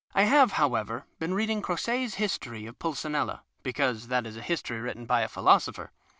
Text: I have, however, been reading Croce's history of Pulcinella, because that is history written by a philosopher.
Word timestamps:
I 0.15 0.23
have, 0.23 0.53
however, 0.53 1.05
been 1.19 1.35
reading 1.35 1.61
Croce's 1.61 2.15
history 2.15 2.65
of 2.65 2.79
Pulcinella, 2.79 3.41
because 3.61 4.07
that 4.07 4.25
is 4.25 4.33
history 4.35 4.79
written 4.79 5.05
by 5.05 5.21
a 5.21 5.27
philosopher. 5.27 5.91